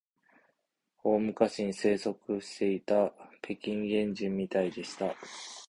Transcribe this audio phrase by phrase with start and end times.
[1.03, 3.13] 大昔に生息していた
[3.43, 5.13] 北京原人みたいでした